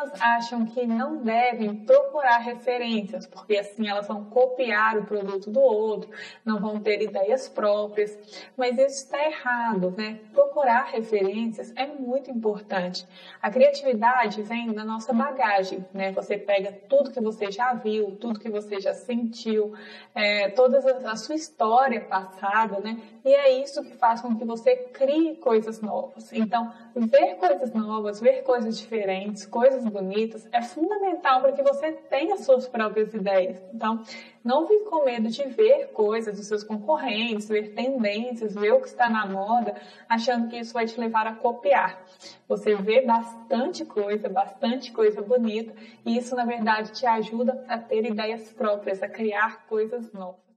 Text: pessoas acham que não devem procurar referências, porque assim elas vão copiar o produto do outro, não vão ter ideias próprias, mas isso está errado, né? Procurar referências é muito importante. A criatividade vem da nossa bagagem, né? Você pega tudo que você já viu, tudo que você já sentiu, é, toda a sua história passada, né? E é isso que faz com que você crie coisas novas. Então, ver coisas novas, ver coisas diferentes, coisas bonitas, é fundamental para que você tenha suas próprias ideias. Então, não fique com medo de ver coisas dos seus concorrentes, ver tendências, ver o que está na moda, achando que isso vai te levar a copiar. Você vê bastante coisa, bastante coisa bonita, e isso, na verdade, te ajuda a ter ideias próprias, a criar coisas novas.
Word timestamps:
pessoas 0.00 0.20
acham 0.20 0.64
que 0.64 0.86
não 0.86 1.18
devem 1.18 1.74
procurar 1.74 2.38
referências, 2.38 3.26
porque 3.26 3.56
assim 3.56 3.88
elas 3.88 4.06
vão 4.06 4.24
copiar 4.24 4.96
o 4.96 5.04
produto 5.04 5.50
do 5.50 5.60
outro, 5.60 6.10
não 6.44 6.58
vão 6.58 6.80
ter 6.80 7.02
ideias 7.02 7.48
próprias, 7.48 8.16
mas 8.56 8.76
isso 8.78 9.04
está 9.04 9.22
errado, 9.24 9.94
né? 9.96 10.20
Procurar 10.32 10.84
referências 10.84 11.72
é 11.76 11.86
muito 11.86 12.30
importante. 12.30 13.06
A 13.42 13.50
criatividade 13.50 14.42
vem 14.42 14.72
da 14.72 14.84
nossa 14.84 15.12
bagagem, 15.12 15.84
né? 15.92 16.12
Você 16.12 16.38
pega 16.38 16.72
tudo 16.88 17.10
que 17.10 17.20
você 17.20 17.50
já 17.50 17.74
viu, 17.74 18.16
tudo 18.16 18.40
que 18.40 18.48
você 18.48 18.80
já 18.80 18.94
sentiu, 18.94 19.74
é, 20.14 20.48
toda 20.50 20.78
a 21.10 21.16
sua 21.16 21.34
história 21.34 22.00
passada, 22.00 22.80
né? 22.80 23.00
E 23.24 23.32
é 23.32 23.62
isso 23.62 23.82
que 23.82 23.94
faz 23.96 24.20
com 24.20 24.36
que 24.36 24.44
você 24.44 24.76
crie 24.76 25.36
coisas 25.36 25.80
novas. 25.80 26.32
Então, 26.32 26.72
ver 26.94 27.34
coisas 27.36 27.72
novas, 27.72 28.20
ver 28.20 28.42
coisas 28.42 28.78
diferentes, 28.78 29.44
coisas 29.44 29.84
bonitas, 29.90 30.48
é 30.52 30.62
fundamental 30.62 31.40
para 31.40 31.52
que 31.52 31.62
você 31.62 31.92
tenha 31.92 32.36
suas 32.36 32.66
próprias 32.68 33.12
ideias. 33.12 33.62
Então, 33.74 34.02
não 34.42 34.66
fique 34.66 34.84
com 34.84 35.04
medo 35.04 35.28
de 35.28 35.44
ver 35.44 35.88
coisas 35.88 36.36
dos 36.36 36.46
seus 36.46 36.64
concorrentes, 36.64 37.48
ver 37.48 37.74
tendências, 37.74 38.54
ver 38.54 38.72
o 38.72 38.80
que 38.80 38.88
está 38.88 39.08
na 39.08 39.26
moda, 39.26 39.74
achando 40.08 40.48
que 40.48 40.58
isso 40.58 40.72
vai 40.72 40.86
te 40.86 40.98
levar 40.98 41.26
a 41.26 41.34
copiar. 41.34 42.02
Você 42.48 42.74
vê 42.74 43.02
bastante 43.02 43.84
coisa, 43.84 44.28
bastante 44.28 44.92
coisa 44.92 45.20
bonita, 45.20 45.74
e 46.06 46.16
isso, 46.16 46.34
na 46.34 46.44
verdade, 46.44 46.92
te 46.92 47.04
ajuda 47.04 47.64
a 47.68 47.76
ter 47.76 48.04
ideias 48.06 48.52
próprias, 48.52 49.02
a 49.02 49.08
criar 49.08 49.66
coisas 49.66 50.12
novas. 50.12 50.49